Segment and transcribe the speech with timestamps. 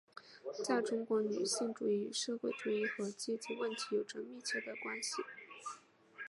[0.65, 5.21] 在中国女性主义与社会主义和阶级问题有着密切的关系。